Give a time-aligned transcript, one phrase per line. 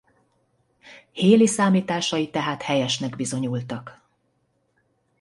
[1.13, 4.01] Halley számításai tehát helyesnek bizonyultak.